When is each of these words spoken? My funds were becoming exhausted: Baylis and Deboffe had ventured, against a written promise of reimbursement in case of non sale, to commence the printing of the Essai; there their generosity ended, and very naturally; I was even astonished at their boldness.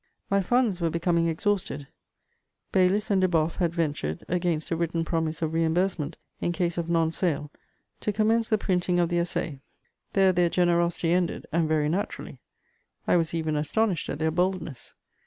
My 0.31 0.41
funds 0.41 0.81
were 0.81 0.89
becoming 0.89 1.27
exhausted: 1.27 1.87
Baylis 2.71 3.11
and 3.11 3.21
Deboffe 3.21 3.57
had 3.57 3.71
ventured, 3.71 4.23
against 4.27 4.71
a 4.71 4.75
written 4.75 5.05
promise 5.05 5.43
of 5.43 5.53
reimbursement 5.53 6.17
in 6.39 6.53
case 6.53 6.79
of 6.79 6.89
non 6.89 7.11
sale, 7.11 7.51
to 7.99 8.11
commence 8.11 8.49
the 8.49 8.57
printing 8.57 8.99
of 8.99 9.09
the 9.09 9.19
Essai; 9.19 9.59
there 10.13 10.33
their 10.33 10.49
generosity 10.49 11.11
ended, 11.13 11.45
and 11.51 11.67
very 11.67 11.87
naturally; 11.87 12.39
I 13.07 13.15
was 13.15 13.35
even 13.35 13.55
astonished 13.55 14.09
at 14.09 14.17
their 14.17 14.31
boldness. 14.31 14.95